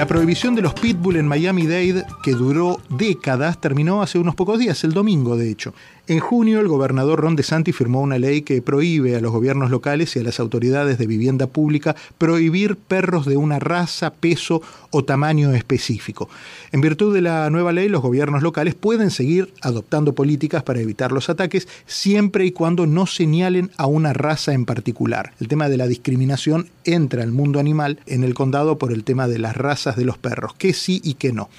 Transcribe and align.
La 0.00 0.06
prohibición 0.06 0.54
de 0.54 0.62
los 0.62 0.72
pitbull 0.72 1.16
en 1.16 1.28
Miami-Dade, 1.28 2.06
que 2.22 2.32
duró 2.32 2.80
décadas, 2.88 3.60
terminó 3.60 4.00
hace 4.00 4.18
unos 4.18 4.34
pocos 4.34 4.58
días, 4.58 4.82
el 4.82 4.94
domingo 4.94 5.36
de 5.36 5.50
hecho. 5.50 5.74
En 6.10 6.18
junio, 6.18 6.58
el 6.58 6.66
gobernador 6.66 7.20
Ron 7.20 7.36
DeSantis 7.36 7.76
firmó 7.76 8.00
una 8.00 8.18
ley 8.18 8.42
que 8.42 8.60
prohíbe 8.62 9.14
a 9.14 9.20
los 9.20 9.30
gobiernos 9.30 9.70
locales 9.70 10.16
y 10.16 10.18
a 10.18 10.24
las 10.24 10.40
autoridades 10.40 10.98
de 10.98 11.06
vivienda 11.06 11.46
pública 11.46 11.94
prohibir 12.18 12.74
perros 12.74 13.26
de 13.26 13.36
una 13.36 13.60
raza, 13.60 14.12
peso 14.12 14.60
o 14.90 15.04
tamaño 15.04 15.52
específico. 15.52 16.28
En 16.72 16.80
virtud 16.80 17.14
de 17.14 17.20
la 17.20 17.48
nueva 17.50 17.70
ley, 17.70 17.88
los 17.88 18.02
gobiernos 18.02 18.42
locales 18.42 18.74
pueden 18.74 19.12
seguir 19.12 19.54
adoptando 19.62 20.12
políticas 20.12 20.64
para 20.64 20.80
evitar 20.80 21.12
los 21.12 21.30
ataques 21.30 21.68
siempre 21.86 22.44
y 22.44 22.50
cuando 22.50 22.88
no 22.88 23.06
señalen 23.06 23.70
a 23.76 23.86
una 23.86 24.12
raza 24.12 24.52
en 24.52 24.64
particular. 24.64 25.32
El 25.38 25.46
tema 25.46 25.68
de 25.68 25.76
la 25.76 25.86
discriminación 25.86 26.70
entra 26.82 27.22
al 27.22 27.30
mundo 27.30 27.60
animal 27.60 28.00
en 28.06 28.24
el 28.24 28.34
condado 28.34 28.78
por 28.78 28.92
el 28.92 29.04
tema 29.04 29.28
de 29.28 29.38
las 29.38 29.56
razas 29.56 29.94
de 29.94 30.06
los 30.06 30.18
perros, 30.18 30.54
que 30.54 30.72
sí 30.72 31.00
y 31.04 31.14
que 31.14 31.32
no. 31.32 31.50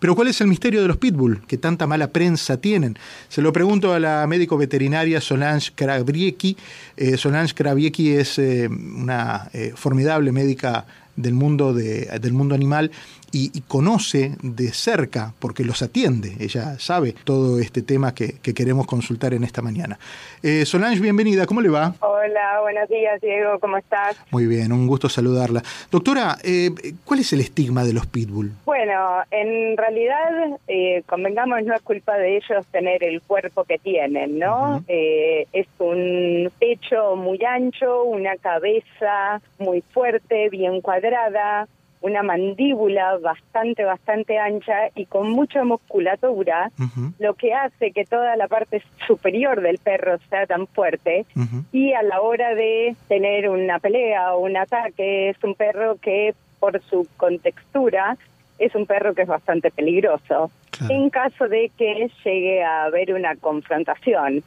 Pero 0.00 0.16
¿cuál 0.16 0.28
es 0.28 0.40
el 0.40 0.48
misterio 0.48 0.82
de 0.82 0.88
los 0.88 0.96
pitbull 0.96 1.42
que 1.46 1.58
tanta 1.58 1.86
mala 1.86 2.08
prensa 2.08 2.60
tienen? 2.60 2.98
Se 3.28 3.42
lo 3.42 3.52
pregunto 3.52 3.92
a 3.92 4.00
la 4.00 4.26
médico 4.26 4.56
veterinaria 4.56 5.20
Solange 5.20 5.72
Krabiecki. 5.74 6.56
Eh, 6.96 7.16
Solange 7.16 7.54
Krabiecki 7.54 8.10
es 8.10 8.38
eh, 8.38 8.68
una 8.68 9.50
eh, 9.52 9.72
formidable 9.76 10.32
médica 10.32 10.86
del 11.16 11.34
mundo, 11.34 11.74
de, 11.74 12.06
del 12.20 12.32
mundo 12.32 12.54
animal 12.54 12.90
y, 13.32 13.60
conoce 13.62 14.32
de 14.42 14.72
cerca, 14.72 15.34
porque 15.38 15.64
los 15.64 15.82
atiende, 15.82 16.34
ella 16.40 16.78
sabe 16.78 17.14
todo 17.24 17.58
este 17.60 17.82
tema 17.82 18.14
que, 18.14 18.40
queremos 18.40 18.86
consultar 18.86 19.32
en 19.32 19.44
esta 19.44 19.62
mañana. 19.62 19.98
Eh, 20.42 20.66
Solange, 20.66 21.00
bienvenida, 21.00 21.46
¿cómo 21.46 21.60
le 21.60 21.68
va? 21.68 21.94
Hola, 22.00 22.60
buenos 22.62 22.88
días 22.88 23.20
Diego, 23.20 23.58
¿cómo 23.60 23.76
estás? 23.76 24.16
Muy 24.30 24.46
bien, 24.46 24.72
un 24.72 24.86
gusto 24.86 25.08
saludarla. 25.08 25.62
Doctora, 25.90 26.36
eh, 26.42 26.70
¿cuál 27.04 27.20
es 27.20 27.32
el 27.32 27.40
estigma 27.40 27.84
de 27.84 27.92
los 27.92 28.06
pitbull? 28.06 28.52
Bueno, 28.64 29.22
en 29.30 29.76
realidad, 29.76 30.58
eh, 30.66 31.02
convengamos, 31.06 31.62
no 31.64 31.74
es 31.74 31.82
culpa 31.82 32.16
de 32.16 32.36
ellos 32.36 32.66
tener 32.72 33.04
el 33.04 33.22
cuerpo 33.22 33.64
que 33.64 33.78
tienen, 33.78 34.38
¿no? 34.38 34.84
Eh, 34.88 35.46
es 35.52 35.66
un 35.78 36.50
pecho 36.58 37.16
muy 37.16 37.38
ancho, 37.44 38.04
una 38.04 38.36
cabeza 38.36 39.40
muy 39.58 39.82
fuerte, 39.92 40.48
bien 40.50 40.80
cuadrada, 40.80 41.68
una 42.02 42.22
mandíbula 42.22 43.18
bastante, 43.18 43.84
bastante 43.84 44.38
ancha 44.38 44.88
y 44.94 45.06
con 45.06 45.30
mucha 45.30 45.64
musculatura, 45.64 46.70
lo 47.18 47.34
que 47.34 47.52
hace 47.52 47.92
que 47.92 48.04
toda 48.04 48.36
la 48.36 48.48
parte 48.48 48.82
superior 49.06 49.60
del 49.60 49.78
perro 49.78 50.18
sea 50.30 50.46
tan 50.46 50.66
fuerte. 50.66 51.26
Y 51.72 51.92
a 51.92 52.02
la 52.02 52.20
hora 52.20 52.54
de 52.54 52.96
tener 53.08 53.48
una 53.48 53.78
pelea 53.78 54.34
o 54.34 54.40
un 54.40 54.56
ataque 54.56 55.30
es 55.30 55.36
un 55.44 55.54
perro 55.54 55.96
que 55.96 56.34
por 56.58 56.80
su 56.82 57.06
contextura 57.16 58.16
es 58.58 58.74
un 58.74 58.86
perro 58.86 59.14
que 59.14 59.22
es 59.22 59.28
bastante 59.28 59.70
peligroso. 59.70 60.50
En 60.88 61.10
caso 61.10 61.48
de 61.48 61.70
que 61.76 62.10
llegue 62.24 62.62
a 62.62 62.84
haber 62.84 63.12
una 63.12 63.36
confrontación, 63.36 64.42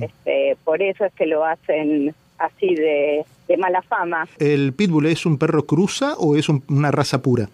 este, 0.00 0.56
por 0.64 0.82
eso 0.82 1.04
es 1.04 1.12
que 1.14 1.26
lo 1.26 1.44
hacen 1.44 2.14
así 2.38 2.74
de, 2.74 3.24
mala 3.58 3.82
fama. 3.82 4.28
¿El 4.38 4.72
pitbull 4.72 5.06
es 5.06 5.26
un 5.26 5.38
perro 5.38 5.66
cruza 5.66 6.14
o 6.18 6.36
es 6.36 6.48
una 6.48 6.90
raza 6.90 7.20
pura? 7.22 7.48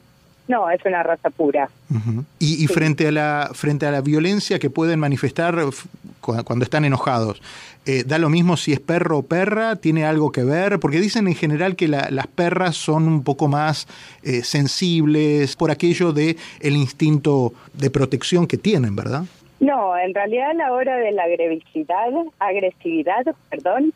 No, 0.47 0.69
es 0.69 0.85
una 0.85 1.03
raza 1.03 1.31
pura. 1.31 1.71
y, 2.39 2.67
frente 2.67 3.09
a 3.09 3.13
la 3.13 3.51
frente 3.55 3.87
a 3.87 3.91
la 3.91 4.03
violencia 4.03 4.59
que 4.59 4.69
pueden 4.69 5.01
manifestar 5.01 5.57
cuando 6.21 6.65
están 6.65 6.85
enojados, 6.85 7.41
eh, 7.87 8.05
da 8.05 8.19
lo 8.19 8.29
mismo 8.29 8.57
si 8.57 8.73
es 8.73 8.81
perro 8.81 9.19
o 9.19 9.23
perra, 9.23 9.77
tiene 9.77 10.05
algo 10.05 10.33
que 10.33 10.45
ver, 10.45 10.81
porque 10.81 11.01
dicen 11.01 11.29
en 11.29 11.35
general 11.35 11.77
que 11.77 11.89
las 11.89 12.27
perras 12.27 12.77
son 12.77 13.09
un 13.09 13.25
poco 13.25 13.49
más 13.49 13.87
eh, 14.23 14.43
sensibles 14.43 15.57
por 15.57 15.71
aquello 15.71 16.13
de 16.13 16.37
el 16.61 16.77
instinto 16.77 17.55
de 17.73 17.91
protección 17.91 18.47
que 18.47 18.59
tienen, 18.59 18.97
¿verdad? 18.97 19.25
No, 19.61 19.97
en 19.97 20.13
realidad 20.15 20.51
a 20.51 20.55
la 20.55 20.73
hora 20.73 20.97
de 20.97 21.13
la 21.13 21.25
agresividad, 21.25 22.11
agresividad, 22.39 23.25
perdón, 23.49 23.95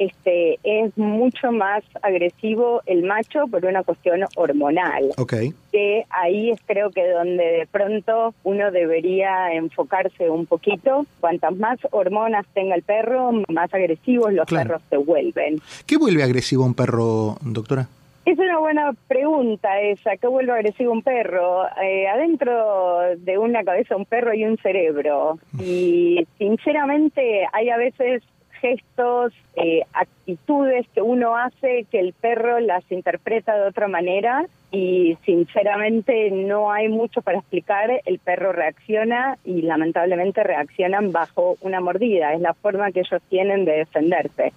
este 0.00 0.58
es 0.64 0.96
mucho 0.96 1.52
más 1.52 1.84
agresivo 2.00 2.80
el 2.86 3.02
macho 3.02 3.46
por 3.48 3.66
una 3.66 3.82
cuestión 3.82 4.24
hormonal. 4.34 5.10
Okay. 5.18 5.52
Que 5.70 6.06
ahí 6.08 6.50
es 6.50 6.60
creo 6.64 6.90
que 6.90 7.06
donde 7.06 7.44
de 7.44 7.68
pronto 7.70 8.34
uno 8.42 8.70
debería 8.70 9.52
enfocarse 9.52 10.30
un 10.30 10.46
poquito. 10.46 11.04
Cuantas 11.20 11.54
más 11.56 11.78
hormonas 11.90 12.46
tenga 12.54 12.74
el 12.74 12.82
perro, 12.82 13.30
más 13.48 13.72
agresivos 13.74 14.32
los 14.32 14.46
perros 14.46 14.80
se 14.88 14.96
vuelven. 14.96 15.60
¿Qué 15.86 15.98
vuelve 15.98 16.22
agresivo 16.22 16.64
un 16.64 16.74
perro, 16.74 17.36
doctora? 17.42 17.86
Es 18.24 18.38
una 18.38 18.58
buena 18.58 18.92
pregunta 19.08 19.80
esa, 19.80 20.16
¿qué 20.16 20.26
vuelve 20.28 20.52
agresivo 20.52 20.92
un 20.92 21.02
perro? 21.02 21.64
Eh, 21.82 22.06
adentro 22.06 23.00
de 23.18 23.38
una 23.38 23.64
cabeza 23.64 23.96
un 23.96 24.04
perro 24.04 24.30
hay 24.30 24.44
un 24.44 24.56
cerebro 24.58 25.38
y 25.58 26.26
sinceramente 26.38 27.46
hay 27.52 27.70
a 27.70 27.76
veces 27.76 28.22
gestos, 28.60 29.32
eh, 29.56 29.82
actitudes 29.92 30.86
que 30.94 31.02
uno 31.02 31.36
hace 31.36 31.86
que 31.90 32.00
el 32.00 32.12
perro 32.12 32.60
las 32.60 32.84
interpreta 32.90 33.56
de 33.56 33.68
otra 33.68 33.88
manera 33.88 34.46
y 34.70 35.16
sinceramente 35.24 36.30
no 36.30 36.70
hay 36.70 36.88
mucho 36.88 37.22
para 37.22 37.38
explicar, 37.38 37.90
el 38.04 38.18
perro 38.18 38.52
reacciona 38.52 39.36
y 39.44 39.62
lamentablemente 39.62 40.42
reaccionan 40.44 41.10
bajo 41.10 41.56
una 41.62 41.80
mordida, 41.80 42.34
es 42.34 42.40
la 42.40 42.54
forma 42.54 42.92
que 42.92 43.00
ellos 43.00 43.20
tienen 43.28 43.64
de 43.64 43.78
defenderse, 43.78 44.52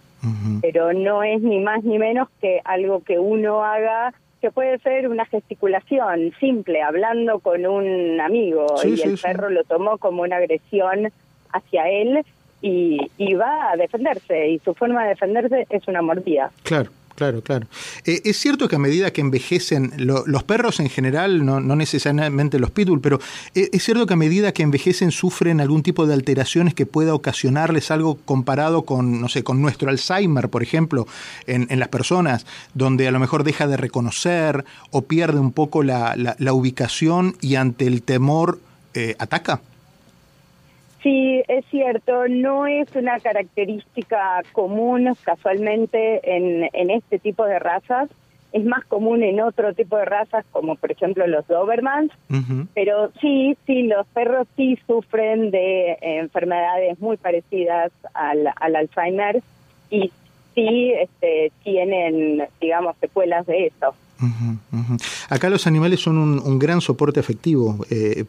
pero 0.62 0.94
no 0.94 1.24
es 1.24 1.42
ni 1.42 1.59
más 1.59 1.84
ni 1.84 1.97
menos 1.97 2.30
que 2.40 2.62
algo 2.63 3.02
que 3.03 3.18
uno 3.18 3.63
haga 3.63 4.13
que 4.40 4.52
puede 4.52 4.78
ser 4.80 5.08
una 5.08 5.25
gesticulación 5.25 6.34
simple, 6.40 6.81
hablando 6.81 7.40
con 7.40 7.66
un 7.66 8.19
amigo 8.19 8.68
y 8.84 9.02
el 9.02 9.18
perro 9.18 9.50
lo 9.50 9.63
tomó 9.63 9.97
como 9.97 10.24
una 10.24 10.36
agresión 10.36 11.12
hacia 11.53 11.90
él 11.90 12.25
y, 12.63 13.34
va 13.35 13.72
a 13.72 13.75
defenderse 13.75 14.50
y 14.50 14.59
su 14.59 14.74
forma 14.74 15.03
de 15.03 15.09
defenderse 15.09 15.68
es 15.69 15.88
una 15.88 16.01
mordida. 16.01 16.51
Claro. 16.63 16.90
Claro, 17.16 17.44
claro. 17.44 17.68
Eh, 18.06 18.22
es 18.25 18.38
cierto 18.38 18.68
que 18.68 18.75
a 18.75 18.79
medida 18.79 19.12
que 19.12 19.22
envejecen, 19.22 19.94
los 19.97 20.44
perros 20.46 20.79
en 20.79 20.90
general, 20.90 21.46
no, 21.46 21.59
necesariamente 21.59 22.57
los 22.57 22.72
pitbull, 22.72 23.01
pero 23.01 23.19
eh, 23.53 23.69
es 23.72 23.84
cierto 23.84 24.07
que 24.07 24.16
a 24.16 24.18
medida 24.18 24.51
que 24.51 24.63
envejecen 24.63 25.12
sufren 25.12 25.62
algún 25.62 25.84
tipo 25.84 26.07
de 26.07 26.16
alteraciones 26.16 26.74
que 26.74 26.88
pueda 26.88 27.13
ocasionarles 27.13 27.91
algo 27.91 28.18
comparado 28.25 28.81
con, 28.81 29.22
no 29.22 29.30
sé, 29.30 29.44
con 29.44 29.62
nuestro 29.62 29.91
Alzheimer, 29.91 30.50
por 30.50 30.63
ejemplo, 30.63 31.06
en, 31.45 31.68
las 31.80 31.90
personas, 31.90 32.47
donde 32.74 33.07
a 33.07 33.12
lo 33.12 33.19
mejor 33.19 33.44
deja 33.44 33.68
de 33.68 33.78
reconocer 33.78 34.66
o 34.90 35.03
pierde 35.03 35.40
un 35.40 35.51
poco 35.51 35.84
la, 35.84 36.16
ubicación 36.51 37.35
y 37.41 37.56
ante 37.56 37.85
el 37.85 38.01
temor 38.01 38.59
eh, 38.95 39.16
ataca. 39.19 39.62
Sí, 41.03 41.44
es 41.50 41.66
cierto, 41.69 42.30
no 42.30 42.66
es 42.66 42.88
una 42.96 43.19
característica 43.19 44.41
común 44.53 45.14
casualmente 45.24 46.22
en, 46.24 46.69
en 46.72 46.90
este 46.90 47.19
tipo 47.19 47.44
de 47.46 47.59
razas, 47.59 48.09
es 48.53 48.64
más 48.64 48.86
común 48.86 49.22
en 49.22 49.42
otro 49.42 49.74
tipo 49.74 49.97
de 49.97 50.06
razas 50.06 50.46
como 50.52 50.75
por 50.75 50.92
ejemplo 50.92 51.28
los 51.28 51.46
Dobermans, 51.47 52.12
pero 52.74 53.12
sí, 53.19 53.58
sí, 53.66 53.84
los 53.84 54.08
perros 54.08 54.47
sí 54.56 54.80
sufren 54.88 55.52
de 55.52 55.97
enfermedades 56.02 57.00
muy 57.00 57.18
parecidas 57.18 57.92
al, 58.13 58.47
al 58.56 58.75
Alzheimer 58.75 59.42
y 59.90 60.12
sí 60.53 60.94
este, 60.94 61.52
tienen, 61.63 62.47
digamos, 62.62 62.96
secuelas 63.02 63.46
de 63.47 63.68
eso. 63.68 63.96
Acá 65.29 65.50
los 65.50 65.67
animales 65.67 66.00
son 66.01 66.17
un, 66.17 66.59
gran 66.59 66.81
soporte 66.81 67.19
afectivo 67.19 67.85
eh, 67.89 68.25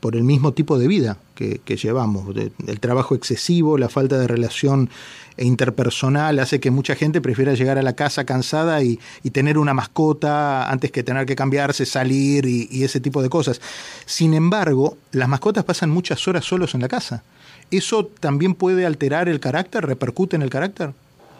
por 0.00 0.16
el 0.16 0.24
mismo 0.24 0.52
tipo 0.52 0.78
de 0.78 0.88
vida 0.88 1.18
que, 1.34 1.60
llevamos. 1.76 2.34
el 2.36 2.80
trabajo 2.80 3.14
excesivo, 3.14 3.78
la 3.78 3.88
falta 3.88 4.18
de 4.18 4.26
relación 4.26 4.90
interpersonal 5.36 6.40
hace 6.40 6.58
que 6.58 6.70
mucha 6.70 6.96
gente 6.96 7.20
prefiera 7.20 7.54
llegar 7.54 7.78
a 7.78 7.82
la 7.82 7.94
casa 7.94 8.24
cansada 8.24 8.82
y, 8.82 8.98
tener 9.32 9.58
una 9.58 9.72
mascota 9.72 10.68
antes 10.68 10.90
que 10.90 11.04
tener 11.04 11.24
que 11.24 11.36
cambiarse, 11.36 11.86
salir 11.86 12.44
y, 12.46 12.68
y 12.72 12.82
ese 12.82 12.98
tipo 12.98 13.22
de 13.22 13.28
cosas. 13.28 13.60
Sin 14.04 14.34
embargo, 14.34 14.96
las 15.12 15.28
mascotas 15.28 15.64
pasan 15.64 15.90
muchas 15.90 16.26
horas 16.26 16.44
solos 16.44 16.74
en 16.74 16.80
la 16.80 16.88
casa. 16.88 17.22
¿Eso 17.70 18.06
también 18.06 18.54
puede 18.54 18.84
alterar 18.86 19.28
el 19.28 19.38
carácter, 19.38 19.86
repercute 19.86 20.34
en 20.34 20.42
el 20.42 20.50
carácter? 20.50 20.92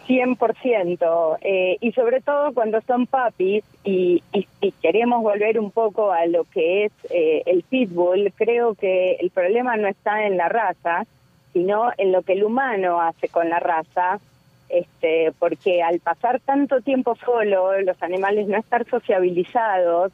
100%, 0.09 1.37
eh, 1.41 1.77
y 1.79 1.91
sobre 1.91 2.19
todo 2.19 2.51
cuando 2.51 2.81
son 2.81 3.05
papis, 3.05 3.63
y, 3.83 4.23
y, 4.33 4.71
queremos 4.81 5.21
volver 5.21 5.59
un 5.59 5.69
poco 5.69 6.11
a 6.11 6.25
lo 6.25 6.45
que 6.45 6.85
es 6.85 6.91
eh, 7.11 7.43
el 7.45 7.61
pitbull, 7.61 8.33
creo 8.35 8.73
que 8.73 9.17
el 9.19 9.29
problema 9.29 9.77
no 9.77 9.87
está 9.87 10.25
en 10.25 10.35
la 10.35 10.49
raza, 10.49 11.05
sino 11.53 11.91
en 11.97 12.11
lo 12.11 12.23
que 12.23 12.33
el 12.33 12.43
humano 12.43 12.99
hace 12.99 13.27
con 13.27 13.49
la 13.49 13.59
raza, 13.59 14.19
este, 14.69 15.31
porque 15.37 15.83
al 15.83 15.99
pasar 15.99 16.39
tanto 16.39 16.81
tiempo 16.81 17.15
solo, 17.23 17.79
los 17.81 18.01
animales 18.01 18.47
no 18.47 18.57
estar 18.57 18.89
sociabilizados 18.89 20.11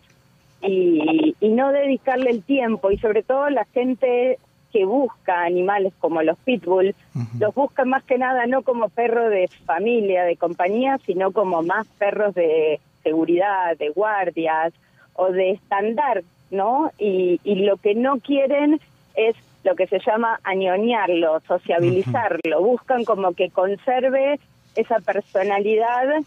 y, 0.62 1.36
y 1.40 1.50
no 1.50 1.72
dedicarle 1.72 2.32
el 2.32 2.44
tiempo, 2.44 2.92
y 2.92 2.98
sobre 2.98 3.24
todo 3.24 3.50
la 3.50 3.64
gente 3.74 4.40
que 4.75 4.83
busca 4.83 5.44
animales 5.44 5.94
como 6.00 6.22
los 6.22 6.38
pitbull, 6.39 6.94
los 7.39 7.56
busca 7.56 7.86
más 7.86 8.04
que 8.04 8.18
nada 8.18 8.45
no 8.45 8.62
como 8.62 8.89
perro 8.89 9.30
de 9.30 9.48
familia, 9.66 10.25
de 10.25 10.36
compañía, 10.36 11.00
sino 11.06 11.31
como 11.31 11.63
más 11.63 11.88
perros 11.98 12.36
de 12.36 12.81
seguridad, 13.01 13.77
de 13.77 13.88
guardias, 13.92 14.74
o 15.13 15.31
de 15.31 15.51
estándar, 15.51 16.25
¿no? 16.51 16.92
Y, 16.98 17.39
y 17.45 17.56
lo 17.63 17.77
que 17.77 17.95
no 17.95 18.19
quieren 18.19 18.81
es 19.16 19.38
lo 19.63 19.77
que 19.77 19.88
se 19.88 20.00
llama 20.06 20.42
añoñarlo, 20.44 21.39
sociabilizarlo, 21.48 22.62
buscan 22.62 23.06
como 23.06 23.31
que 23.31 23.51
conserve 23.51 24.42
esa 24.75 25.00
personalidad 25.00 26.22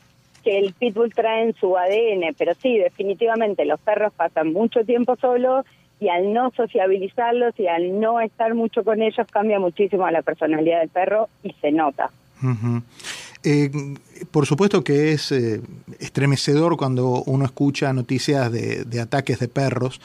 que 0.49 0.59
el 0.59 0.73
pitbull 0.73 1.13
trae 1.13 1.43
en 1.43 1.55
su 1.57 1.77
ADN, 1.77 2.35
pero 2.39 2.55
sí, 2.55 2.79
definitivamente 2.79 3.67
los 3.67 3.79
perros 3.81 4.15
pasan 4.17 4.55
mucho 4.55 4.83
tiempo 4.83 5.15
solos 5.17 5.67
y 6.01 6.09
al 6.09 6.33
no 6.33 6.51
sociabilizarlos 6.57 7.53
y 7.61 7.67
al 7.67 8.01
no 8.01 8.19
estar 8.19 8.55
mucho 8.55 8.83
con 8.83 9.03
ellos 9.03 9.27
cambia 9.31 9.59
muchísimo 9.59 10.09
la 10.11 10.23
personalidad 10.23 10.81
del 10.81 10.89
perro 10.89 11.29
y 11.43 11.53
se 11.61 11.71
nota. 11.71 12.11
Eh, 13.45 13.71
por 14.31 14.47
supuesto 14.47 14.83
que 14.83 15.13
es 15.13 15.33
eh, 15.33 15.61
estremecedor 16.01 16.79
cuando 16.79 17.23
uno 17.27 17.45
escucha 17.45 17.93
noticias 17.93 18.51
de, 18.51 18.85
de, 18.85 19.01
ataques 19.03 19.41
de 19.41 19.49
perros, 19.49 20.01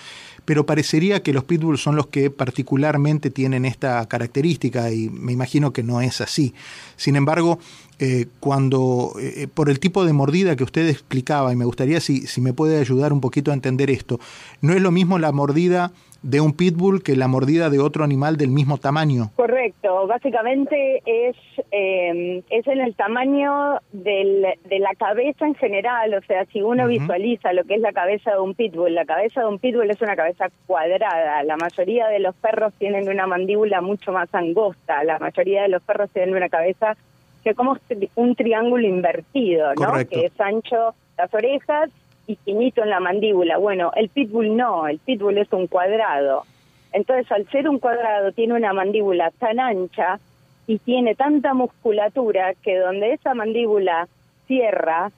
pero 0.46 0.66
parecería 0.66 1.24
que 1.24 1.34
los 1.34 1.44
pitbulls 1.44 1.82
son 1.82 1.96
los 1.96 2.08
que 2.08 2.30
particularmente 2.30 3.30
tienen 3.30 3.66
esta 3.66 4.06
característica 4.08 4.92
y 4.92 5.10
me 5.10 5.32
imagino 5.32 5.72
que 5.74 5.84
no 5.84 6.02
es 6.02 6.22
así. 6.22 6.54
Sin 6.98 7.16
embargo, 7.16 7.60
eh, 8.00 8.28
cuando, 8.40 9.14
eh, 9.20 9.48
por 9.54 9.70
el 9.70 9.80
tipo 9.80 10.06
de 10.06 10.14
mordida 10.14 10.56
que 10.56 10.64
usted 10.64 10.88
explicaba, 10.90 11.54
y 11.54 11.56
me 11.56 11.66
gustaría 11.66 12.02
si, 12.02 12.28
si 12.28 12.42
me 12.42 12.54
puede 12.54 12.80
ayudar 12.80 13.14
un 13.14 13.22
poquito 13.22 13.52
a 13.52 13.54
entender 13.54 13.90
esto, 13.90 14.20
no 14.62 14.74
es 14.74 14.82
lo 14.82 14.92
mismo 14.92 15.20
la 15.20 15.32
mordida 15.32 15.94
de 16.24 16.40
un 16.40 16.54
pitbull 16.54 17.04
que 17.04 17.16
la 17.18 17.28
mordida 17.28 17.70
de 17.70 17.80
otro 17.80 18.04
animal 18.04 18.38
del 18.38 18.50
mismo 18.50 18.78
tamaño. 18.78 19.30
Correcto, 19.36 20.08
básicamente 20.08 21.04
es, 21.06 21.36
eh, 21.72 22.42
es 22.50 22.66
en 22.68 22.80
el 22.80 22.96
tamaño 22.96 23.80
del, 23.92 24.46
de 24.66 24.80
la 24.80 24.96
cabeza 24.98 25.46
en 25.46 25.56
general, 25.56 26.14
o 26.14 26.22
sea, 26.26 26.46
si 26.46 26.62
uno 26.62 26.84
uh 26.84 26.88
-huh. 26.88 27.00
visualiza 27.00 27.52
lo 27.52 27.66
que 27.66 27.76
es 27.76 27.82
la 27.82 27.92
cabeza 27.92 28.32
de 28.32 28.40
un 28.40 28.56
pitbull, 28.56 28.96
la 28.96 29.06
cabeza 29.06 29.42
de 29.42 29.48
un 29.48 29.60
pitbull 29.60 29.92
es 29.92 30.02
una 30.02 30.16
cabeza 30.16 30.48
cuadrada, 30.66 31.44
la 31.44 31.58
mayoría 31.58 32.08
de 32.08 32.20
los 32.20 32.34
perros 32.36 32.74
tienen 32.80 33.10
una 33.10 33.28
mandíbula 33.28 33.82
mucho 33.82 34.14
más 34.14 34.34
angosta, 34.34 35.04
la 35.04 35.20
mayoría 35.20 35.64
de 35.64 35.70
los 35.70 35.84
perros 35.84 36.10
tienen 36.12 36.36
una 36.36 36.48
cabeza 36.48 36.96
que 37.44 37.54
como 37.54 37.78
un 38.16 38.36
triángulo 38.36 38.88
invertido, 38.88 39.74
¿no? 39.76 39.86
Correcto. 39.86 40.18
Que 40.18 40.28
es 40.28 40.40
ancho 40.40 40.96
las 41.18 41.34
orejas 41.34 41.90
y 42.28 42.36
finito 42.38 42.84
en 42.84 42.90
la 42.90 43.00
mandíbula. 43.00 43.58
Bueno, 43.58 43.92
el 43.96 44.10
pitbull 44.10 44.56
no, 44.56 44.88
el 44.88 45.00
pitbull 45.00 45.38
es 45.38 45.52
un 45.52 45.68
cuadrado. 45.68 46.44
Entonces, 46.92 47.32
al 47.32 47.50
ser 47.50 47.68
un 47.68 47.80
cuadrado, 47.80 48.32
tiene 48.32 48.54
una 48.54 48.72
mandíbula 48.72 49.32
tan 49.32 49.60
ancha 49.60 50.20
y 50.68 50.78
tiene 50.80 51.16
tanta 51.16 51.54
musculatura 51.54 52.54
que 52.62 52.78
donde 52.78 53.14
esa 53.14 53.34
mandíbula 53.34 54.08
cierra, 54.48 55.12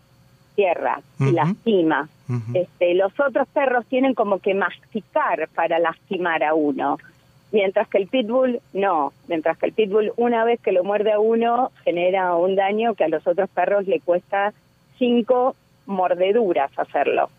cierra 0.56 1.02
y 1.19 1.24
uh 1.24 1.28
-huh. 1.28 1.34
lastima. 1.34 2.10
Uh 2.28 2.34
-huh. 2.34 2.62
este, 2.62 2.96
los 2.96 3.12
otros 3.19 3.48
perros 3.50 3.86
tienen 3.88 4.13
como 4.16 4.40
que 4.40 4.54
masticar 4.54 5.48
para 5.54 5.78
lastimar 5.80 6.44
a 6.44 6.54
uno. 6.54 6.98
Mientras 7.51 7.88
que 7.88 8.00
el 8.00 8.08
pitbull 8.08 8.60
no, 8.74 9.13
mientras 9.28 9.58
que 9.58 9.68
el 9.68 9.74
pitbull 9.74 10.12
una 10.18 10.44
vez 10.44 10.60
que 10.62 10.72
lo 10.72 10.84
muerde 10.84 11.12
a 11.12 11.19
uno 11.19 11.72
genera 11.84 12.36
un 12.36 12.56
daño 12.56 12.96
que 12.96 13.04
a 13.04 13.08
los 13.08 13.25
otros 13.28 13.50
perros 13.50 13.86
le 13.86 14.00
cuesta 14.00 14.54
cinco 14.98 15.56
mordeduras 15.86 16.72
hacerlo. 16.78 17.30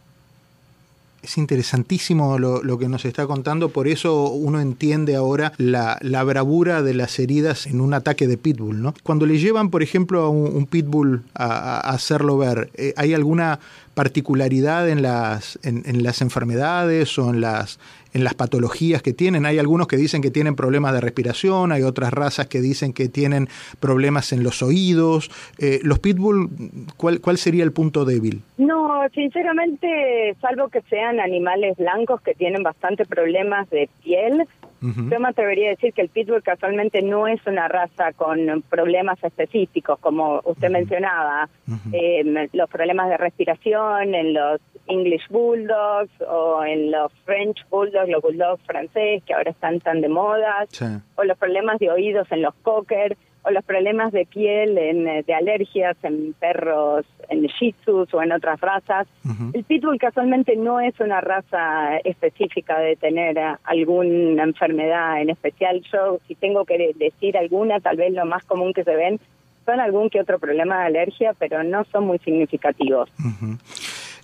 Es 1.22 1.38
interesantísimo 1.38 2.38
lo, 2.38 2.62
lo, 2.62 2.78
que 2.78 2.88
nos 2.88 3.04
está 3.04 3.26
contando, 3.26 3.70
por 3.70 3.88
eso 3.88 4.30
uno 4.30 4.60
entiende 4.60 5.16
ahora 5.16 5.52
la, 5.56 5.98
la, 6.00 6.22
bravura 6.22 6.82
de 6.82 6.94
las 6.94 7.18
heridas 7.18 7.66
en 7.66 7.80
un 7.80 7.94
ataque 7.94 8.28
de 8.28 8.38
pitbull. 8.38 8.80
¿no? 8.80 8.94
Cuando 9.02 9.26
le 9.26 9.38
llevan, 9.38 9.70
por 9.70 9.82
ejemplo, 9.82 10.22
a 10.22 10.28
un, 10.28 10.66
pitbull 10.66 11.24
a, 11.34 11.46
a, 11.46 11.90
hacerlo 11.90 12.38
ver, 12.38 12.70
eh, 12.74 12.94
¿hay 12.96 13.12
alguna 13.12 13.58
particularidad 13.96 14.90
en 14.90 15.00
las, 15.00 15.58
en, 15.62 16.02
las 16.02 16.20
enfermedades 16.20 17.18
o 17.18 17.30
en 17.30 17.40
las, 17.40 17.80
en 18.12 18.24
las 18.24 18.34
patologías 18.34 19.00
que 19.00 19.14
tienen? 19.14 19.46
Hay 19.46 19.58
algunos 19.58 19.88
que 19.88 19.96
dicen 19.96 20.20
que 20.20 20.30
tienen 20.30 20.54
problemas 20.54 20.92
de 20.92 21.00
respiración, 21.00 21.72
hay 21.72 21.82
otras 21.82 22.12
razas 22.12 22.46
que 22.46 22.60
dicen 22.60 22.92
que 22.92 23.08
tienen 23.08 23.48
problemas 23.80 24.34
en 24.34 24.42
los 24.42 24.62
oídos. 24.62 25.30
Eh, 25.58 25.80
¿Los 25.82 25.98
pitbull, 25.98 26.50
cuál, 26.98 27.22
cuál 27.22 27.38
sería 27.38 27.64
el 27.64 27.72
punto 27.72 28.04
débil? 28.04 28.42
No, 28.58 29.00
sinceramente, 29.14 30.36
salvo 30.42 30.68
que 30.68 30.82
sean 30.90 31.18
animales 31.18 31.78
blancos 31.78 32.20
que 32.20 32.34
tienen 32.34 32.62
bastante 32.62 33.06
problemas 33.06 33.70
de 33.70 33.88
piel, 34.04 34.46
uh 34.82 34.86
-huh. 34.86 35.10
yo 35.10 35.20
me 35.20 35.28
atrevería 35.28 35.68
a 35.68 35.70
decir 35.70 35.92
que 35.92 36.02
el 36.02 36.08
pitbull 36.08 36.42
casualmente 36.42 37.02
no 37.02 37.26
es 37.26 37.40
una 37.46 37.68
raza 37.68 38.12
con 38.12 38.62
problemas 38.68 39.22
específicos, 39.22 39.98
como 40.00 40.40
usted 40.44 40.68
uh 40.68 40.70
-huh. 40.70 40.78
mencionaba, 40.78 41.48
uh 41.68 41.72
-huh. 41.72 41.90
eh, 41.92 42.48
los 42.52 42.68
problemas 42.70 43.08
de 43.08 43.16
respiración 43.16 44.14
en 44.14 44.34
los 44.34 44.60
English 44.88 45.28
Bulldogs 45.28 46.12
o 46.28 46.64
en 46.64 46.90
los 46.90 47.12
French 47.24 47.58
Bulldogs, 47.70 48.08
los 48.08 48.22
Bulldogs 48.22 48.62
francés 48.64 49.22
que 49.24 49.34
ahora 49.34 49.50
están 49.50 49.80
tan 49.80 50.00
de 50.00 50.08
moda, 50.08 50.66
sí. 50.70 50.84
o 51.16 51.24
los 51.24 51.36
problemas 51.38 51.78
de 51.78 51.90
oídos 51.90 52.30
en 52.30 52.42
los 52.42 52.54
Cocker, 52.62 53.16
o 53.46 53.50
los 53.52 53.64
problemas 53.64 54.12
de 54.12 54.26
piel, 54.26 54.76
en, 54.76 55.06
eh, 55.06 55.22
de 55.24 55.34
alergias 55.34 55.96
en 56.02 56.34
perros, 56.34 57.06
en 57.28 57.42
Shih 57.42 57.74
Tzus 57.84 58.12
o 58.12 58.22
en 58.22 58.32
otras 58.32 58.60
razas. 58.60 59.06
Uh 59.24 59.30
-huh. 59.30 59.50
El 59.54 59.64
Pitbull 59.64 59.98
casualmente 59.98 60.56
no 60.56 60.80
es 60.80 60.98
una 60.98 61.20
raza 61.20 61.98
específica 61.98 62.78
de 62.78 62.96
tener 62.96 63.38
eh, 63.38 63.54
alguna 63.64 64.42
enfermedad 64.42 65.20
en 65.20 65.30
especial. 65.30 65.80
Yo, 65.92 66.18
si 66.26 66.34
tengo 66.34 66.64
que 66.64 66.92
decir 66.96 67.36
alguna, 67.36 67.78
tal 67.80 67.96
vez 67.96 68.12
lo 68.12 68.26
más 68.26 68.44
común 68.44 68.72
que 68.72 68.84
se 68.84 68.96
ven 68.96 69.20
son 69.64 69.80
algún 69.80 70.10
que 70.10 70.20
otro 70.20 70.38
problema 70.38 70.80
de 70.80 70.86
alergia, 70.86 71.32
pero 71.38 71.62
no 71.62 71.84
son 71.92 72.06
muy 72.06 72.18
significativos. 72.18 73.08
Uh 73.18 73.30
-huh 73.30 73.58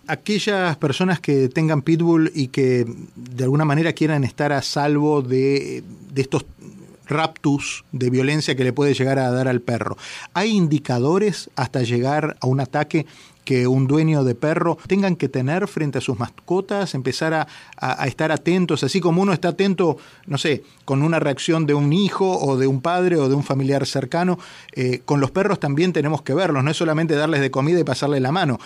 aquellas 0.08 0.76
personas 0.78 1.20
que 1.20 1.48
tengan 1.48 1.80
pitbull 1.82 2.30
y 2.34 2.48
que 2.48 2.84
de 3.14 3.44
alguna 3.44 3.64
manera 3.64 3.92
quieran 3.92 4.24
estar 4.24 4.52
a 4.52 4.60
salvo 4.60 5.22
de, 5.22 5.82
de 6.12 6.22
estos 6.22 6.44
raptus 7.12 7.84
de 7.92 8.10
violencia 8.10 8.54
que 8.54 8.64
le 8.64 8.72
puede 8.72 8.94
llegar 8.94 9.18
a 9.18 9.30
dar 9.30 9.48
al 9.48 9.60
perro. 9.60 9.96
¿Hay 10.34 10.50
indicadores 10.50 11.50
hasta 11.56 11.82
llegar 11.82 12.36
a 12.40 12.46
un 12.46 12.60
ataque 12.60 13.06
que 13.44 13.66
un 13.66 13.86
dueño 13.86 14.24
de 14.24 14.34
perro 14.34 14.78
tengan 14.86 15.16
que 15.16 15.28
tener 15.28 15.68
frente 15.68 15.98
a 15.98 16.00
sus 16.00 16.18
mascotas, 16.18 16.94
empezar 16.94 17.34
a, 17.34 17.46
a, 17.76 18.06
estar 18.06 18.32
atentos, 18.32 18.84
así 18.84 19.00
como 19.00 19.22
uno 19.22 19.32
está 19.32 19.48
atento, 19.48 19.96
no 20.26 20.38
sé, 20.38 20.62
con 20.84 21.02
una 21.02 21.18
reacción 21.18 21.66
de 21.66 21.74
un 21.74 21.92
hijo 21.92 22.38
o 22.38 22.56
de 22.56 22.66
un 22.66 22.80
padre 22.80 23.16
o 23.16 23.28
de 23.28 23.34
un 23.34 23.42
familiar 23.42 23.86
cercano, 23.86 24.38
eh, 24.74 25.00
con 25.04 25.20
los 25.20 25.30
perros 25.30 25.60
también 25.60 25.92
tenemos 25.92 26.22
que 26.22 26.34
verlos, 26.34 26.62
no 26.62 26.70
es 26.70 26.76
solamente 26.76 27.14
darles 27.14 27.40
de 27.40 27.50
comida 27.50 27.80
y 27.80 27.84
pasarle 27.84 28.20
la 28.20 28.32
mano. 28.32 28.58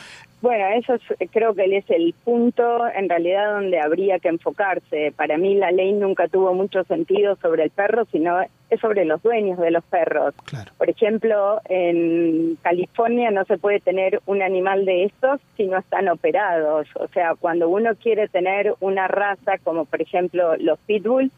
Bueno, 0.43 0.67
eso 0.79 0.95
es, 0.95 1.31
creo 1.31 1.55
que 1.55 1.65
es 1.77 1.89
el 1.89 2.15
punto 2.23 2.87
en 2.89 3.09
realidad 3.09 3.55
donde 3.55 3.81
habría 3.81 4.19
que 4.19 4.29
enfocarse. 4.29 5.13
Para 5.17 5.39
mí 5.39 5.55
la 5.55 5.73
ley 5.73 5.93
nunca 5.93 6.29
tuvo 6.29 6.53
mucho 6.53 6.85
sentido 6.85 7.37
sobre 7.41 7.65
el 7.65 7.71
perro, 7.71 8.05
sino 8.13 8.39
es 8.71 8.81
sobre 8.81 9.05
los 9.05 9.23
dueños 9.23 9.59
de 9.59 9.71
los 9.71 9.85
perros. 9.85 10.35
Claro. 10.45 10.73
Por 10.77 10.91
ejemplo, 10.91 11.61
en 11.69 12.57
California 12.63 13.31
no 13.31 13.45
se 13.45 13.59
puede 13.59 13.81
tener 13.81 14.21
un 14.27 14.43
animal 14.43 14.85
de 14.85 15.05
estos 15.05 15.41
si 15.57 15.67
no 15.67 15.79
están 15.79 16.09
operados. 16.09 16.89
O 16.97 17.09
sea, 17.09 17.35
cuando 17.35 17.69
uno 17.69 17.95
quiere 17.95 18.29
tener 18.29 18.75
una 18.81 19.09
raza 19.09 19.59
como 19.63 19.85
por 19.85 20.03
ejemplo 20.03 20.57
los 20.57 20.79
pitbull 20.81 21.31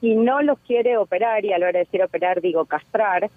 y 0.00 0.14
no 0.14 0.42
los 0.42 0.58
quiere 0.60 0.96
operar, 0.96 1.44
y 1.44 1.52
a 1.52 1.58
la 1.58 1.66
hora 1.66 1.78
de 1.78 1.84
decir 1.84 2.02
operar 2.02 2.40
digo 2.40 2.64
castrar, 2.64 3.30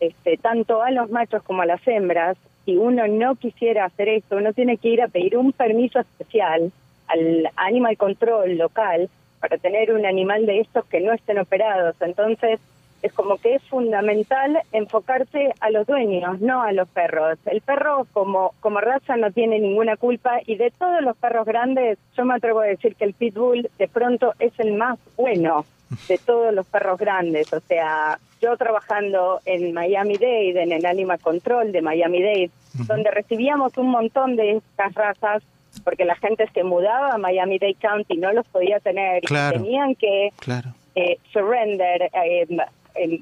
este, 0.00 0.36
tanto 0.36 0.82
a 0.82 0.90
los 0.90 1.10
machos 1.10 1.42
como 1.42 1.62
a 1.62 1.66
las 1.66 1.86
hembras, 1.86 2.36
si 2.64 2.76
uno 2.76 3.08
no 3.08 3.36
quisiera 3.36 3.86
hacer 3.86 4.08
esto, 4.08 4.36
uno 4.36 4.52
tiene 4.52 4.76
que 4.76 4.88
ir 4.88 5.02
a 5.02 5.08
pedir 5.08 5.36
un 5.36 5.52
permiso 5.52 6.00
especial 6.00 6.70
al 7.08 7.50
Animal 7.56 7.96
Control 7.96 8.56
local 8.56 9.08
para 9.40 9.56
tener 9.56 9.92
un 9.92 10.04
animal 10.04 10.44
de 10.46 10.60
estos 10.60 10.84
que 10.84 11.00
no 11.00 11.12
estén 11.12 11.38
operados. 11.38 11.96
Entonces, 12.00 12.60
es 13.02 13.12
como 13.12 13.36
que 13.38 13.54
es 13.54 13.62
fundamental 13.64 14.60
enfocarse 14.72 15.52
a 15.60 15.70
los 15.70 15.86
dueños, 15.86 16.40
no 16.40 16.62
a 16.62 16.72
los 16.72 16.88
perros. 16.88 17.38
El 17.46 17.60
perro 17.60 18.06
como, 18.12 18.54
como 18.60 18.80
raza 18.80 19.16
no 19.16 19.30
tiene 19.30 19.58
ninguna 19.58 19.96
culpa 19.96 20.40
y 20.46 20.56
de 20.56 20.70
todos 20.70 21.02
los 21.02 21.16
perros 21.16 21.46
grandes, 21.46 21.98
yo 22.16 22.24
me 22.24 22.34
atrevo 22.34 22.60
a 22.60 22.66
decir 22.66 22.94
que 22.96 23.04
el 23.04 23.14
pitbull 23.14 23.70
de 23.78 23.88
pronto 23.88 24.34
es 24.38 24.52
el 24.58 24.74
más 24.74 24.98
bueno 25.16 25.64
de 26.08 26.18
todos 26.18 26.54
los 26.54 26.66
perros 26.66 26.98
grandes. 26.98 27.52
O 27.52 27.60
sea, 27.60 28.18
yo 28.40 28.56
trabajando 28.56 29.40
en 29.44 29.72
Miami-Dade, 29.72 30.62
en 30.62 30.72
el 30.72 30.86
Animal 30.86 31.18
Control 31.20 31.72
de 31.72 31.82
Miami-Dade, 31.82 32.50
uh 32.50 32.78
-huh. 32.78 32.86
donde 32.86 33.10
recibíamos 33.10 33.76
un 33.76 33.90
montón 33.90 34.36
de 34.36 34.52
estas 34.58 34.94
razas, 34.94 35.42
porque 35.84 36.04
la 36.04 36.16
gente 36.16 36.48
se 36.52 36.64
mudaba 36.64 37.12
a 37.14 37.18
Miami-Dade 37.18 37.76
County 37.80 38.16
no 38.16 38.32
los 38.32 38.46
podía 38.48 38.80
tener 38.80 39.22
claro. 39.22 39.56
y 39.56 39.62
tenían 39.62 39.94
que 39.94 40.30
claro. 40.38 40.70
eh, 40.94 41.18
surrender, 41.32 42.10
eh, 42.12 42.46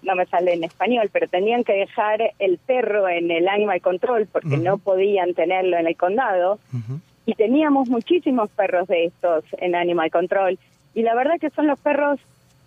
no 0.02 0.14
me 0.14 0.26
sale 0.26 0.52
en 0.54 0.64
español, 0.64 1.10
pero 1.12 1.28
tenían 1.28 1.64
que 1.64 1.74
dejar 1.74 2.32
el 2.38 2.58
perro 2.58 3.08
en 3.08 3.30
el 3.30 3.48
Animal 3.48 3.80
Control 3.80 4.26
porque 4.30 4.48
uh 4.48 4.52
-huh. 4.52 4.62
no 4.62 4.78
podían 4.78 5.34
tenerlo 5.34 5.76
en 5.76 5.86
el 5.86 5.96
condado. 5.96 6.58
Uh 6.72 6.76
-huh. 6.76 7.00
Y 7.26 7.34
teníamos 7.34 7.88
muchísimos 7.88 8.50
perros 8.50 8.88
de 8.88 9.06
estos 9.06 9.44
en 9.58 9.74
Animal 9.74 10.10
Control. 10.10 10.58
Y 10.94 11.02
la 11.02 11.14
verdad 11.14 11.38
que 11.40 11.50
son 11.50 11.66
los 11.66 11.78
perros 11.78 12.18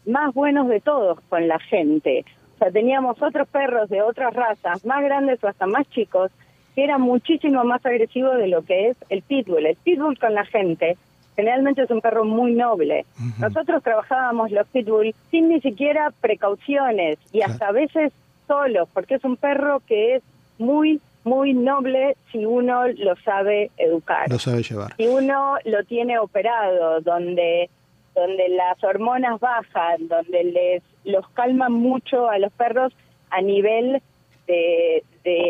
más 0.06 0.34
buenos 0.34 0.68
de 0.68 0.80
todos 0.80 1.20
con 1.30 1.48
la 1.48 1.60
gente. 1.60 2.26
O 2.56 2.58
sea, 2.60 2.72
teníamos 2.72 3.22
otros 3.22 3.48
perros 3.48 3.90
de 3.90 4.02
otras 4.02 4.34
razas, 4.34 4.86
más 4.86 5.04
grandes 5.04 5.44
o 5.44 5.48
hasta 5.48 5.66
más 5.66 5.90
chicos, 5.90 6.32
que 6.76 6.84
eran 6.84 7.02
muchísimo 7.02 7.64
más 7.64 7.86
agresivos 7.86 8.38
de 8.38 8.48
lo 8.48 8.62
que 8.64 8.90
es 8.90 8.98
el 9.10 9.22
pitbull. 9.24 9.66
El 9.66 9.76
pitbull 9.78 10.20
con 10.20 10.34
la 10.34 10.46
gente 10.46 10.98
generalmente 11.42 11.82
es 11.82 11.90
un 11.90 12.02
perro 12.02 12.24
muy 12.24 12.54
noble. 12.54 13.06
Nosotros 13.40 13.82
trabajábamos 13.82 14.52
los 14.52 14.68
pitbull 14.68 15.16
sin 15.32 15.50
ni 15.50 15.60
siquiera 15.60 16.14
precauciones 16.22 17.18
y 17.32 17.42
hasta 17.42 17.70
a 17.70 17.72
veces 17.72 18.14
solos, 18.48 18.88
porque 18.94 19.16
es 19.16 19.24
un 19.24 19.38
perro 19.38 19.82
que 19.88 20.16
es 20.16 20.24
muy 20.60 21.02
muy 21.24 21.54
noble 21.54 22.16
si 22.32 22.46
uno 22.46 22.88
lo 22.88 23.16
sabe 23.18 23.70
educar. 23.78 24.30
Lo 24.30 24.40
sabe 24.40 24.64
llevar. 24.64 24.96
Si 24.98 25.08
uno 25.08 25.56
lo 25.66 25.84
tiene 25.86 26.20
operado, 26.20 27.02
donde 27.02 27.70
donde 28.14 28.50
las 28.50 28.84
hormonas 28.84 29.40
bajan, 29.40 30.08
donde 30.08 30.44
les 30.44 30.84
los 31.04 31.28
calman 31.30 31.74
mucho 31.74 32.30
a 32.30 32.38
los 32.38 32.52
perros 32.54 32.94
a 33.32 33.42
nivel 33.42 34.02
de, 34.46 35.04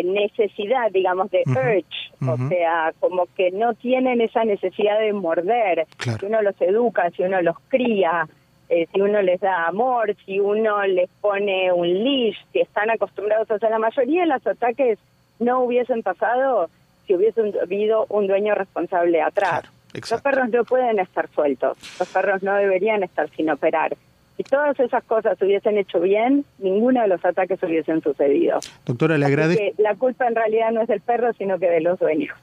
necesidad, 0.06 0.92
digamos, 0.92 1.32
de 1.32 1.44
urge, 1.48 1.86
o 2.28 2.38
sea, 2.50 2.94
como 3.00 3.26
que 3.36 3.52
no 3.52 3.74
tienen 3.74 4.22
esa 4.22 4.44
necesidad 4.46 5.00
de 5.00 5.14
morder. 5.14 5.88
Si 5.98 6.26
uno 6.26 6.42
los 6.42 6.60
educa, 6.62 7.10
si 7.12 7.24
uno 7.24 7.42
los 7.42 7.56
cría, 7.68 8.28
eh, 8.70 8.88
si 8.94 9.02
uno 9.02 9.22
les 9.22 9.40
da 9.42 9.68
amor, 9.68 10.16
si 10.26 10.40
uno 10.40 10.86
les 10.86 11.10
pone 11.20 11.74
un 11.74 11.88
leash, 11.88 12.38
si 12.54 12.60
están 12.60 12.90
acostumbrados, 12.90 13.50
o 13.52 13.60
sea, 13.60 13.70
la 13.70 13.80
mayoría 13.80 14.22
de 14.22 14.28
los 14.28 14.46
ataques 14.46 15.00
no 15.40 15.62
hubiesen 15.62 16.04
pasado 16.04 16.70
si 17.06 17.16
hubiese 17.16 17.42
habido 17.62 18.06
un 18.10 18.28
dueño 18.28 18.56
responsable 18.56 19.22
atrás. 19.22 19.64
Los 19.94 20.22
perros 20.22 20.50
no 20.50 20.64
pueden 20.64 21.00
estar 21.00 21.28
sueltos, 21.30 21.78
los 22.00 22.08
perros 22.08 22.44
no 22.44 22.56
deberían 22.56 23.04
estar 23.04 23.30
sin 23.32 23.50
operar. 23.50 23.98
Si 24.42 24.50
todas 24.50 24.80
esas 24.80 25.04
cosas 25.04 25.38
se 25.38 25.46
hubiesen 25.46 25.78
hecho 25.78 26.00
bien, 26.00 26.46
ninguno 26.58 27.00
de 27.04 27.08
los 27.08 27.24
ataques 27.24 27.62
hubiesen 27.62 28.02
sucedido. 28.02 28.60
Doctora, 28.88 29.16
le 29.20 29.28
agradezco. 29.28 29.64
La 29.78 29.94
culpa 29.94 30.28
en 30.28 30.34
realidad 30.34 30.72
no 30.72 30.82
es 30.82 30.88
del 30.88 31.00
perro, 31.00 31.32
sino 31.34 31.60
que 31.60 31.70
de 31.70 31.82
los 31.82 32.00
dueños. 32.00 32.36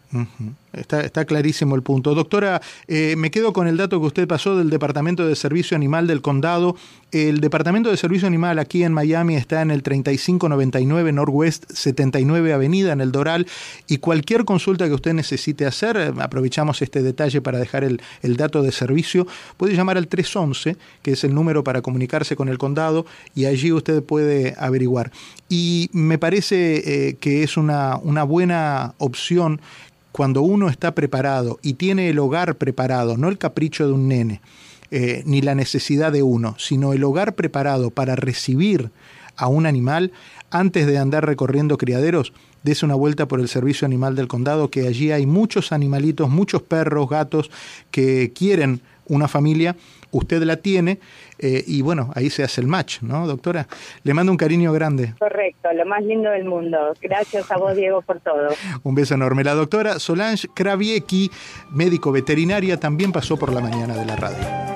Está, 0.73 1.01
está 1.01 1.25
clarísimo 1.25 1.75
el 1.75 1.83
punto. 1.83 2.15
Doctora, 2.15 2.61
eh, 2.87 3.15
me 3.17 3.31
quedo 3.31 3.53
con 3.53 3.67
el 3.69 3.77
dato 3.77 4.01
que 4.01 4.07
usted 4.07 4.29
pasó 4.29 4.57
del 4.57 4.71
Departamento 4.71 5.27
de 5.27 5.35
Servicio 5.35 5.77
Animal 5.77 6.07
del 6.07 6.21
Condado. 6.21 6.77
El 7.11 7.41
Departamento 7.41 7.91
de 7.91 7.97
Servicio 7.97 8.29
Animal 8.29 8.59
aquí 8.59 8.85
en 8.85 8.93
Miami 8.93 9.37
está 9.37 9.63
en 9.63 9.71
el 9.71 9.83
3599 9.83 11.13
Northwest 11.13 11.65
79 11.73 12.53
Avenida, 12.53 12.93
en 12.93 13.01
el 13.01 13.13
Doral. 13.13 13.47
Y 13.87 13.99
cualquier 13.99 14.45
consulta 14.45 14.87
que 14.87 14.95
usted 14.95 15.15
necesite 15.15 15.65
hacer, 15.65 16.13
aprovechamos 16.19 16.83
este 16.83 17.03
detalle 17.03 17.41
para 17.41 17.59
dejar 17.59 17.85
el, 17.85 18.03
el 18.23 18.37
dato 18.37 18.63
de 18.63 18.73
servicio, 18.73 19.27
puede 19.57 19.75
llamar 19.75 19.97
al 19.97 20.09
311, 20.09 20.77
que 21.03 21.13
es 21.13 21.25
el 21.25 21.35
número 21.35 21.65
para 21.65 21.81
comunicarse 21.81 22.37
con 22.37 22.49
el 22.49 22.59
condado, 22.59 23.07
y 23.35 23.47
allí 23.47 23.73
usted 23.73 24.03
puede 24.03 24.55
averiguar. 24.59 25.11
Y 25.49 25.89
me 25.93 26.19
parece 26.19 27.09
eh, 27.09 27.17
que 27.17 27.43
es 27.43 27.57
una, 27.57 27.97
una 27.97 28.23
buena 28.25 28.95
opción 28.99 29.61
cuando 30.13 30.43
uno 30.43 30.69
está 30.69 30.95
preparado 30.95 31.59
y 31.63 31.75
tiene 31.75 32.09
el 32.09 32.19
hogar 32.19 32.57
preparado, 32.57 33.17
no 33.17 33.29
el 33.29 33.39
capricho 33.39 33.87
de 33.87 33.93
un 33.93 34.09
nene, 34.09 34.41
eh, 34.91 35.23
ni 35.27 35.43
la 35.43 35.55
necesidad 35.55 36.13
de 36.13 36.23
uno, 36.23 36.57
sino 36.59 36.93
el 36.93 37.05
hogar 37.05 37.35
preparado 37.35 37.91
para 37.91 38.17
recibir 38.17 38.91
a 39.37 39.47
un 39.47 39.67
animal 39.67 40.13
antes 40.51 40.87
de 40.87 40.99
andar 40.99 41.27
recorriendo 41.27 41.79
criaderos, 41.79 42.33
des 42.63 42.83
una 42.83 42.95
vuelta 42.95 43.29
por 43.29 43.41
el 43.41 43.49
Servicio 43.49 43.87
Animal 43.87 44.17
del 44.17 44.29
Condado, 44.29 44.71
que 44.71 44.87
allí 44.87 45.13
hay 45.13 45.27
muchos 45.27 45.73
animalitos, 45.73 46.29
muchos 46.29 46.63
perros, 46.63 47.09
gatos 47.09 47.51
que 47.91 48.33
quieren 48.35 48.81
una 49.09 49.29
familia, 49.29 49.77
usted 50.11 50.43
la 50.43 50.57
tiene 50.57 50.99
eh, 51.39 51.63
y 51.67 51.83
bueno, 51.83 52.11
ahí 52.15 52.31
se 52.31 52.43
hace 52.43 52.61
el 52.61 52.67
match, 52.67 53.03
¿no, 53.03 53.27
doctora? 53.27 53.67
Le 54.03 54.15
mando 54.15 54.33
un 54.33 54.39
cariño 54.39 54.73
grande. 54.73 55.15
Correcto, 55.19 55.69
lo 55.73 55.87
más 55.87 56.03
lindo 56.03 56.31
del 56.31 56.45
mundo. 56.45 56.95
Gracias 57.01 57.51
a 57.51 57.57
vos, 57.57 57.77
Diego, 57.77 58.03
por 58.03 58.21
todo. 58.21 58.49
un 58.83 58.95
beso 58.95 59.15
enorme. 59.15 59.45
La 59.45 59.55
doctora 59.55 59.99
Solange 59.99 60.49
Kraviecki, 60.55 61.31
médico 61.71 62.13
veterinaria, 62.13 62.79
también 62.79 63.13
pasó 63.13 63.37
por 63.37 63.53
la 63.53 63.61
mañana 63.61 63.95
de 63.95 64.05
la 64.05 64.17
radio. 64.17 64.68